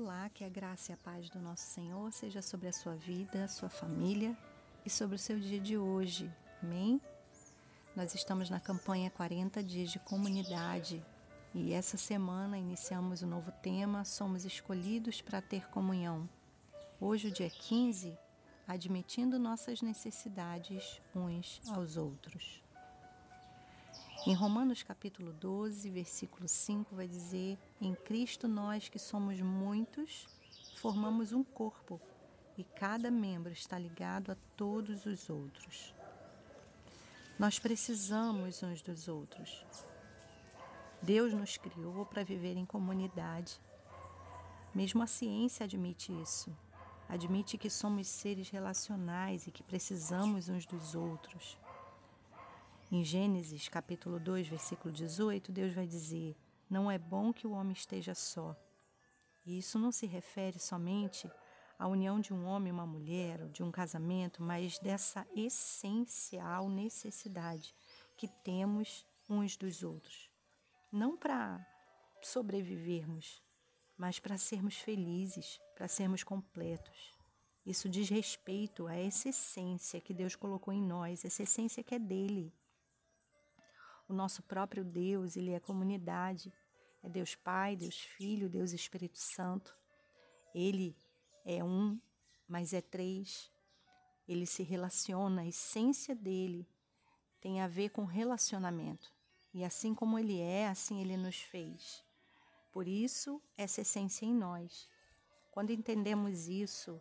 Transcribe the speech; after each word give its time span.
Olá, 0.00 0.28
que 0.28 0.44
a 0.44 0.48
graça 0.48 0.92
e 0.92 0.94
a 0.94 0.96
paz 0.96 1.28
do 1.28 1.40
nosso 1.40 1.64
Senhor 1.64 2.12
seja 2.12 2.40
sobre 2.40 2.68
a 2.68 2.72
sua 2.72 2.94
vida, 2.94 3.42
a 3.42 3.48
sua 3.48 3.68
família 3.68 4.38
e 4.86 4.88
sobre 4.88 5.16
o 5.16 5.18
seu 5.18 5.40
dia 5.40 5.58
de 5.58 5.76
hoje. 5.76 6.32
Amém? 6.62 7.00
Nós 7.96 8.14
estamos 8.14 8.48
na 8.48 8.60
campanha 8.60 9.10
40 9.10 9.60
dias 9.60 9.90
de 9.90 9.98
comunidade 9.98 11.04
e 11.52 11.72
essa 11.72 11.96
semana 11.96 12.56
iniciamos 12.56 13.22
o 13.22 13.26
um 13.26 13.30
novo 13.30 13.50
tema 13.60 14.04
Somos 14.04 14.44
escolhidos 14.44 15.20
para 15.20 15.42
ter 15.42 15.68
comunhão. 15.68 16.28
Hoje, 17.00 17.26
o 17.26 17.32
dia 17.32 17.50
15, 17.50 18.16
admitindo 18.68 19.36
nossas 19.36 19.82
necessidades 19.82 21.02
uns 21.12 21.60
aos 21.70 21.96
outros. 21.96 22.62
Em 24.26 24.34
Romanos 24.34 24.82
capítulo 24.82 25.32
12, 25.32 25.88
versículo 25.90 26.48
5, 26.48 26.94
vai 26.94 27.06
dizer: 27.06 27.56
Em 27.80 27.94
Cristo 27.94 28.48
nós 28.48 28.88
que 28.88 28.98
somos 28.98 29.40
muitos, 29.40 30.26
formamos 30.76 31.32
um 31.32 31.44
corpo, 31.44 32.00
e 32.56 32.64
cada 32.64 33.10
membro 33.10 33.52
está 33.52 33.78
ligado 33.78 34.32
a 34.32 34.36
todos 34.56 35.06
os 35.06 35.30
outros. 35.30 35.94
Nós 37.38 37.58
precisamos 37.60 38.62
uns 38.62 38.82
dos 38.82 39.06
outros. 39.06 39.64
Deus 41.00 41.32
nos 41.32 41.56
criou 41.56 42.04
para 42.04 42.24
viver 42.24 42.56
em 42.56 42.66
comunidade. 42.66 43.60
Mesmo 44.74 45.00
a 45.02 45.06
ciência 45.06 45.64
admite 45.64 46.12
isso. 46.20 46.54
Admite 47.08 47.56
que 47.56 47.70
somos 47.70 48.08
seres 48.08 48.50
relacionais 48.50 49.46
e 49.46 49.52
que 49.52 49.62
precisamos 49.62 50.48
uns 50.48 50.66
dos 50.66 50.96
outros. 50.96 51.56
Em 52.90 53.04
Gênesis, 53.04 53.68
capítulo 53.68 54.18
2, 54.18 54.48
versículo 54.48 54.90
18, 54.90 55.52
Deus 55.52 55.74
vai 55.74 55.86
dizer: 55.86 56.34
Não 56.70 56.90
é 56.90 56.96
bom 56.96 57.34
que 57.34 57.46
o 57.46 57.50
homem 57.50 57.74
esteja 57.74 58.14
só. 58.14 58.56
E 59.44 59.58
isso 59.58 59.78
não 59.78 59.92
se 59.92 60.06
refere 60.06 60.58
somente 60.58 61.30
à 61.78 61.86
união 61.86 62.18
de 62.18 62.32
um 62.32 62.46
homem 62.46 62.70
e 62.70 62.72
uma 62.72 62.86
mulher, 62.86 63.42
ou 63.42 63.50
de 63.50 63.62
um 63.62 63.70
casamento, 63.70 64.42
mas 64.42 64.78
dessa 64.78 65.26
essencial 65.36 66.70
necessidade 66.70 67.74
que 68.16 68.26
temos 68.42 69.04
uns 69.28 69.54
dos 69.54 69.82
outros. 69.82 70.30
Não 70.90 71.14
para 71.14 71.60
sobrevivermos, 72.22 73.42
mas 73.98 74.18
para 74.18 74.38
sermos 74.38 74.78
felizes, 74.78 75.60
para 75.74 75.88
sermos 75.88 76.24
completos. 76.24 77.12
Isso 77.66 77.86
diz 77.86 78.08
respeito 78.08 78.86
a 78.86 78.94
essa 78.96 79.28
essência 79.28 80.00
que 80.00 80.14
Deus 80.14 80.34
colocou 80.34 80.72
em 80.72 80.80
nós, 80.80 81.22
essa 81.22 81.42
essência 81.42 81.84
que 81.84 81.94
é 81.94 81.98
dele. 81.98 82.50
O 84.08 84.14
nosso 84.14 84.42
próprio 84.42 84.84
Deus, 84.84 85.36
ele 85.36 85.52
é 85.52 85.60
comunidade. 85.60 86.52
É 87.02 87.08
Deus 87.08 87.34
Pai, 87.34 87.76
Deus 87.76 88.00
Filho, 88.00 88.48
Deus 88.48 88.72
Espírito 88.72 89.18
Santo. 89.18 89.76
Ele 90.54 90.96
é 91.44 91.62
um, 91.62 92.00
mas 92.48 92.72
é 92.72 92.80
três. 92.80 93.52
Ele 94.26 94.46
se 94.46 94.62
relaciona, 94.62 95.42
a 95.42 95.46
essência 95.46 96.14
dele 96.14 96.66
tem 97.40 97.60
a 97.60 97.68
ver 97.68 97.90
com 97.90 98.04
relacionamento. 98.04 99.12
E 99.54 99.64
assim 99.64 99.94
como 99.94 100.18
ele 100.18 100.40
é, 100.40 100.68
assim 100.68 101.00
ele 101.00 101.16
nos 101.16 101.40
fez. 101.40 102.04
Por 102.72 102.86
isso, 102.86 103.42
essa 103.56 103.80
essência 103.80 104.26
em 104.26 104.34
nós. 104.34 104.88
Quando 105.50 105.70
entendemos 105.70 106.46
isso, 106.46 107.00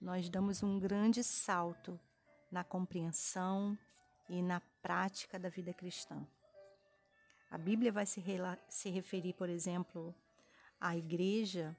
nós 0.00 0.28
damos 0.28 0.62
um 0.62 0.78
grande 0.78 1.22
salto 1.22 1.98
na 2.50 2.64
compreensão 2.64 3.78
e 4.28 4.42
na 4.42 4.60
prática 4.82 5.38
da 5.38 5.48
vida 5.48 5.72
cristã. 5.72 6.26
A 7.50 7.56
Bíblia 7.58 7.92
vai 7.92 8.06
se, 8.06 8.22
se 8.68 8.90
referir, 8.90 9.32
por 9.34 9.48
exemplo, 9.48 10.14
à 10.80 10.96
igreja, 10.96 11.76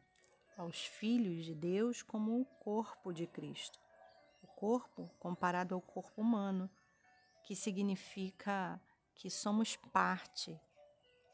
aos 0.58 0.86
filhos 0.86 1.46
de 1.46 1.54
Deus, 1.54 2.02
como 2.02 2.42
o 2.42 2.46
corpo 2.46 3.14
de 3.14 3.28
Cristo. 3.28 3.80
O 4.42 4.48
corpo 4.48 5.10
comparado 5.20 5.76
ao 5.76 5.82
corpo 5.82 6.22
humano, 6.22 6.70
que 7.44 7.56
significa 7.56 8.82
que 9.14 9.30
somos 9.30 9.76
parte 9.76 10.60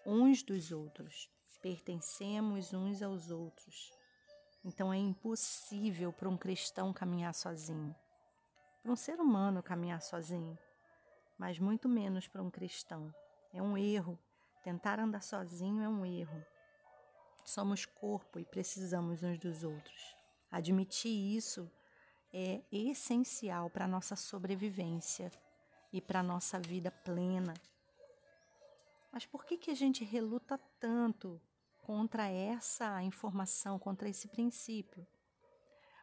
uns 0.06 0.44
dos 0.44 0.72
outros, 0.72 1.30
pertencemos 1.62 2.74
uns 2.74 3.02
aos 3.02 3.32
outros. 3.32 3.94
Então 4.66 4.94
é 4.94 4.98
impossível 4.98 6.12
para 6.12 6.28
um 6.28 6.38
cristão 6.38 6.92
caminhar 6.92 7.34
sozinho, 7.34 7.96
para 8.82 8.92
um 8.92 8.96
ser 8.96 9.20
humano 9.20 9.64
caminhar 9.64 10.02
sozinho, 10.02 10.58
mas 11.38 11.60
muito 11.60 11.88
menos 11.88 12.28
para 12.28 12.44
um 12.44 12.50
cristão. 12.50 13.14
É 13.54 13.62
um 13.62 13.78
erro. 13.78 14.18
Tentar 14.64 15.00
andar 15.00 15.22
sozinho 15.22 15.84
é 15.84 15.88
um 15.88 16.04
erro. 16.04 16.44
Somos 17.46 17.86
corpo 17.86 18.40
e 18.40 18.46
precisamos 18.46 19.22
uns 19.22 19.38
dos 19.38 19.64
outros. 19.64 20.16
Admitir 20.52 21.36
isso 21.38 21.70
é 22.34 22.64
essencial 22.72 23.70
para 23.70 23.86
a 23.86 23.88
nossa 23.88 24.16
sobrevivência 24.16 25.32
e 25.92 26.02
para 26.02 26.22
a 26.22 26.24
nossa 26.24 26.60
vida 26.60 26.90
plena. 26.90 27.54
Mas 29.12 29.26
por 29.28 29.46
que, 29.46 29.58
que 29.58 29.70
a 29.70 29.76
gente 29.76 30.04
reluta 30.04 30.58
tanto 30.80 31.40
contra 31.82 32.28
essa 32.28 33.04
informação, 33.04 33.78
contra 33.78 34.10
esse 34.10 34.28
princípio? 34.28 35.06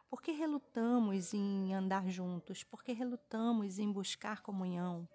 Por 0.09 0.21
que 0.21 0.31
relutamos 0.31 1.33
em 1.33 1.73
andar 1.73 2.07
juntos? 2.07 2.63
Por 2.63 2.83
que 2.83 2.93
relutamos 2.93 3.79
em 3.79 3.91
buscar 3.91 4.41
comunhão? 4.41 5.07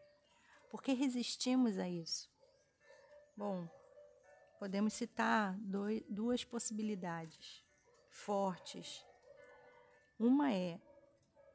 Por 0.71 0.83
que 0.83 0.93
resistimos 0.93 1.79
a 1.79 1.89
isso? 1.89 2.29
Bom, 3.37 3.69
podemos 4.59 4.93
citar 4.95 5.57
dois, 5.59 6.03
duas 6.09 6.45
possibilidades 6.45 7.65
fortes. 8.11 9.05
Uma 10.19 10.53
é 10.53 10.81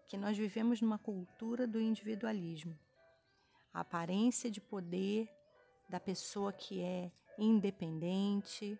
que 0.08 0.18
nós 0.18 0.38
vivemos 0.38 0.82
numa 0.82 1.00
cultura 1.00 1.66
do 1.66 1.80
individualismo. 1.80 2.78
A 3.74 3.80
aparência 3.80 4.52
de 4.52 4.62
poder 4.62 5.30
da 5.90 6.00
pessoa 6.00 6.54
que 6.54 6.82
é 6.82 7.12
independente, 7.38 8.78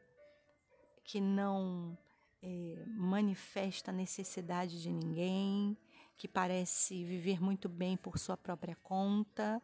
que 1.04 1.20
não 1.20 1.98
é, 2.42 2.84
manifesta 2.88 3.92
necessidade 3.92 4.82
de 4.82 4.92
ninguém, 4.92 5.78
que 6.18 6.28
parece 6.28 7.04
viver 7.04 7.42
muito 7.42 7.68
bem 7.68 7.98
por 7.98 8.18
sua 8.18 8.38
própria 8.38 8.76
conta, 8.76 9.62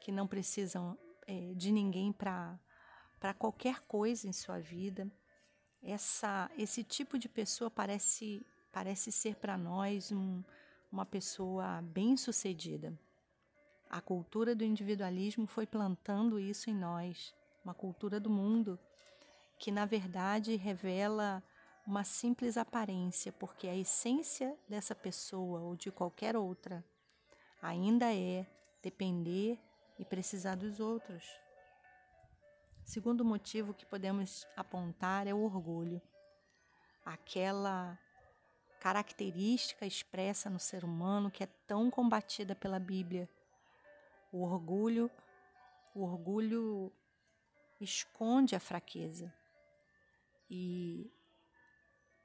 que 0.00 0.12
não 0.12 0.26
precisam 0.26 0.96
é, 1.26 1.52
de 1.54 1.70
ninguém 1.70 2.12
para 2.12 2.58
qualquer 3.38 3.80
coisa 3.80 4.26
em 4.26 4.32
sua 4.32 4.58
vida. 4.58 5.10
Essa, 5.82 6.50
esse 6.56 6.82
tipo 6.82 7.18
de 7.18 7.28
pessoa 7.28 7.70
parece, 7.70 8.44
parece 8.72 9.12
ser 9.12 9.36
para 9.36 9.56
nós 9.56 10.10
um, 10.10 10.42
uma 10.90 11.06
pessoa 11.06 11.82
bem-sucedida. 11.82 12.98
A 13.88 14.00
cultura 14.00 14.54
do 14.54 14.64
individualismo 14.64 15.46
foi 15.46 15.66
plantando 15.66 16.38
isso 16.38 16.68
em 16.68 16.74
nós, 16.74 17.34
uma 17.64 17.74
cultura 17.74 18.20
do 18.20 18.28
mundo 18.28 18.78
que, 19.58 19.70
na 19.70 19.84
verdade, 19.84 20.56
revela 20.56 21.42
uma 21.86 22.04
simples 22.04 22.56
aparência, 22.56 23.32
porque 23.32 23.66
a 23.66 23.74
essência 23.74 24.54
dessa 24.68 24.94
pessoa 24.94 25.60
ou 25.60 25.74
de 25.74 25.90
qualquer 25.90 26.36
outra 26.36 26.84
ainda 27.62 28.14
é 28.14 28.46
depender 28.82 29.58
e 29.98 30.04
precisar 30.04 30.54
dos 30.54 30.80
outros. 30.80 31.24
Segundo 32.84 33.24
motivo 33.24 33.74
que 33.74 33.84
podemos 33.84 34.46
apontar 34.56 35.26
é 35.26 35.34
o 35.34 35.42
orgulho, 35.42 36.00
aquela 37.04 37.98
característica 38.80 39.84
expressa 39.84 40.48
no 40.48 40.58
ser 40.58 40.84
humano 40.84 41.30
que 41.30 41.42
é 41.42 41.48
tão 41.66 41.90
combatida 41.90 42.54
pela 42.54 42.78
Bíblia. 42.78 43.28
O 44.32 44.42
orgulho, 44.42 45.10
o 45.94 46.02
orgulho 46.02 46.92
esconde 47.80 48.54
a 48.54 48.60
fraqueza 48.60 49.32
e 50.48 51.12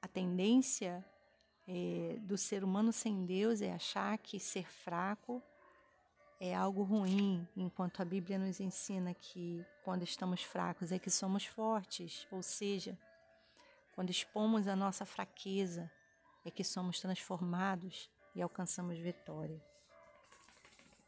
a 0.02 0.08
tendência 0.08 1.06
é, 1.68 2.18
do 2.22 2.38
ser 2.38 2.64
humano 2.64 2.92
sem 2.92 3.26
Deus 3.26 3.62
é 3.62 3.74
achar 3.74 4.18
que 4.18 4.40
ser 4.40 4.70
fraco 4.70 5.42
é 6.46 6.54
algo 6.54 6.84
ruim, 6.84 7.48
enquanto 7.56 8.02
a 8.02 8.06
Bíblia 8.06 8.38
nos 8.38 8.60
ensina 8.60 9.14
que 9.14 9.66
quando 9.82 10.04
estamos 10.04 10.44
fracos 10.44 10.92
é 10.92 11.00
que 11.00 11.10
somos 11.10 11.46
fortes, 11.46 12.28
ou 12.30 12.44
seja, 12.44 13.00
quando 13.96 14.10
expomos 14.10 14.68
a 14.68 14.76
nossa 14.76 15.06
fraqueza 15.06 15.90
é 16.44 16.52
que 16.52 16.62
somos 16.62 17.00
transformados 17.00 18.10
e 18.36 18.42
alcançamos 18.42 19.00
vitória. 19.00 19.64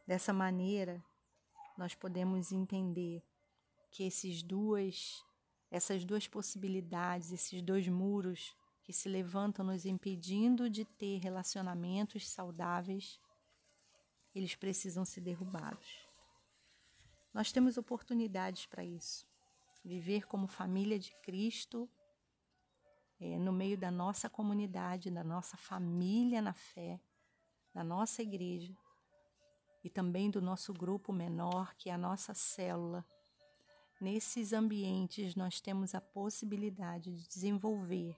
Dessa 0.07 0.31
maneira, 0.31 1.03
nós 1.77 1.93
podemos 1.93 2.53
entender 2.53 3.21
que 3.91 4.05
esses 4.05 4.41
duas, 4.41 5.21
essas 5.69 6.05
duas 6.05 6.29
possibilidades, 6.29 7.33
esses 7.33 7.61
dois 7.61 7.89
muros 7.89 8.55
que 8.83 8.93
se 8.93 9.09
levantam 9.09 9.65
nos 9.65 9.85
impedindo 9.85 10.69
de 10.69 10.85
ter 10.85 11.17
relacionamentos 11.17 12.25
saudáveis, 12.25 13.19
eles 14.35 14.53
precisam 14.53 15.05
ser 15.05 15.21
derrubados. 15.21 16.05
Nós 17.33 17.51
temos 17.51 17.77
oportunidades 17.77 18.65
para 18.65 18.83
isso. 18.83 19.25
Viver 19.83 20.27
como 20.27 20.47
família 20.47 20.99
de 20.99 21.11
Cristo 21.21 21.89
é, 23.19 23.39
no 23.39 23.51
meio 23.51 23.77
da 23.77 23.89
nossa 23.89 24.29
comunidade, 24.29 25.09
da 25.09 25.23
nossa 25.23 25.55
família 25.55 26.41
na 26.41 26.53
fé, 26.53 26.99
da 27.73 27.83
nossa 27.83 28.21
igreja 28.21 28.75
e 29.83 29.89
também 29.89 30.29
do 30.29 30.41
nosso 30.41 30.73
grupo 30.73 31.13
menor, 31.13 31.73
que 31.75 31.89
é 31.89 31.93
a 31.93 31.97
nossa 31.97 32.33
célula. 32.33 33.05
Nesses 34.01 34.51
ambientes, 34.51 35.35
nós 35.35 35.61
temos 35.61 35.95
a 35.95 36.01
possibilidade 36.01 37.15
de 37.15 37.27
desenvolver 37.27 38.17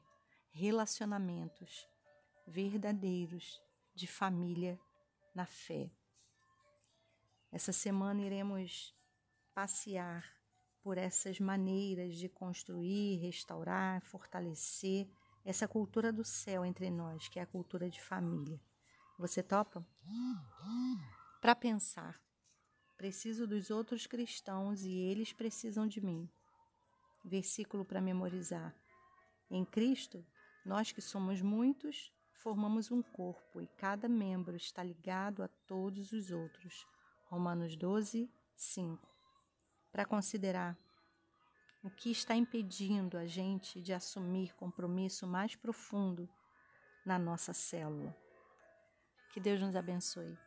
relacionamentos 0.51 1.87
verdadeiros 2.47 3.61
de 3.93 4.07
família 4.07 4.79
na 5.35 5.45
fé. 5.45 5.91
Essa 7.51 7.71
semana 7.71 8.21
iremos 8.21 8.93
passear 9.53 10.37
por 10.81 10.97
essas 10.97 11.39
maneiras 11.39 12.15
de 12.15 12.29
construir, 12.29 13.17
restaurar, 13.17 14.01
fortalecer 14.01 15.07
essa 15.43 15.67
cultura 15.67 16.11
do 16.11 16.23
céu 16.23 16.65
entre 16.65 16.89
nós, 16.89 17.27
que 17.27 17.39
é 17.39 17.41
a 17.41 17.47
cultura 17.47 17.89
de 17.89 18.01
família. 18.01 18.59
Você 19.17 19.41
topa? 19.41 19.85
Para 21.41 21.55
pensar, 21.55 22.21
preciso 22.97 23.47
dos 23.47 23.71
outros 23.71 24.05
cristãos 24.05 24.83
e 24.83 24.91
eles 24.91 25.33
precisam 25.33 25.87
de 25.87 26.01
mim. 26.01 26.29
Versículo 27.25 27.83
para 27.85 28.01
memorizar. 28.01 28.75
Em 29.49 29.63
Cristo, 29.63 30.25
nós 30.65 30.91
que 30.91 31.01
somos 31.01 31.41
muitos, 31.41 32.13
formamos 32.33 32.91
um 32.91 33.01
corpo 33.01 33.61
e 33.61 33.67
cada 33.67 34.09
membro 34.09 34.55
está 34.55 34.83
ligado 34.83 35.41
a 35.41 35.47
todos 35.47 36.11
os 36.11 36.29
outros. 36.29 36.85
Romanos 37.29 37.75
12, 37.75 38.29
5. 38.55 39.07
Para 39.91 40.05
considerar 40.05 40.77
o 41.83 41.89
que 41.89 42.09
está 42.09 42.35
impedindo 42.35 43.17
a 43.17 43.25
gente 43.25 43.81
de 43.81 43.93
assumir 43.93 44.55
compromisso 44.55 45.27
mais 45.27 45.55
profundo 45.55 46.29
na 47.05 47.19
nossa 47.19 47.53
célula. 47.53 48.15
Que 49.33 49.39
Deus 49.39 49.61
nos 49.61 49.75
abençoe. 49.75 50.37